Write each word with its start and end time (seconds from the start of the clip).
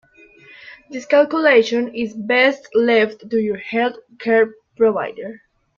This 0.89 1.05
calculation 1.05 1.93
is 1.93 2.15
best 2.15 2.67
left 2.73 3.29
to 3.29 3.37
your 3.39 3.57
health 3.57 3.97
care 4.17 4.55
provider. 4.75 5.43